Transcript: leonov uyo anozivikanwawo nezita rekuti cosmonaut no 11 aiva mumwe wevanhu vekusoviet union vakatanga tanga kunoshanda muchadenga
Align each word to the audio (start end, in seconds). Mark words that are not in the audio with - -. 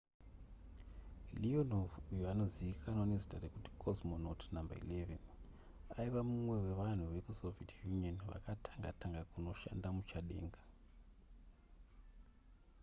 leonov 1.41 1.89
uyo 2.13 2.23
anozivikanwawo 2.33 3.07
nezita 3.09 3.37
rekuti 3.43 3.69
cosmonaut 3.81 4.41
no 4.53 4.61
11 4.69 5.17
aiva 5.99 6.21
mumwe 6.29 6.55
wevanhu 6.65 7.05
vekusoviet 7.13 7.69
union 7.93 8.17
vakatanga 8.31 8.89
tanga 9.01 9.21
kunoshanda 9.31 9.87
muchadenga 9.95 10.59